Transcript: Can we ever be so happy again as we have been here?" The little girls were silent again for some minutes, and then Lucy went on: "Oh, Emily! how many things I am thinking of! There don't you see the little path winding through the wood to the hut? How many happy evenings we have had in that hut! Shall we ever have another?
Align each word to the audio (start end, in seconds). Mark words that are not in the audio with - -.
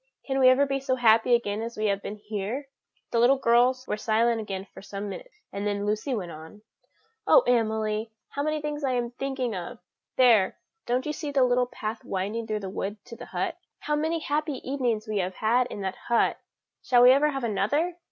Can 0.25 0.39
we 0.39 0.49
ever 0.49 0.65
be 0.65 0.79
so 0.79 0.95
happy 0.95 1.35
again 1.35 1.61
as 1.61 1.77
we 1.77 1.85
have 1.85 2.01
been 2.01 2.15
here?" 2.15 2.65
The 3.11 3.19
little 3.19 3.37
girls 3.37 3.87
were 3.87 3.97
silent 3.97 4.41
again 4.41 4.65
for 4.73 4.81
some 4.81 5.09
minutes, 5.09 5.39
and 5.53 5.67
then 5.67 5.85
Lucy 5.85 6.15
went 6.15 6.31
on: 6.31 6.63
"Oh, 7.27 7.41
Emily! 7.41 8.09
how 8.29 8.41
many 8.41 8.61
things 8.63 8.83
I 8.83 8.93
am 8.93 9.11
thinking 9.11 9.55
of! 9.55 9.77
There 10.17 10.57
don't 10.87 11.05
you 11.05 11.13
see 11.13 11.29
the 11.29 11.43
little 11.43 11.67
path 11.67 12.03
winding 12.03 12.47
through 12.47 12.61
the 12.61 12.67
wood 12.71 12.97
to 13.05 13.15
the 13.15 13.27
hut? 13.27 13.59
How 13.81 13.95
many 13.95 14.17
happy 14.17 14.53
evenings 14.67 15.07
we 15.07 15.19
have 15.19 15.35
had 15.35 15.67
in 15.67 15.81
that 15.81 15.97
hut! 16.07 16.39
Shall 16.81 17.03
we 17.03 17.11
ever 17.11 17.29
have 17.29 17.43
another? 17.43 17.97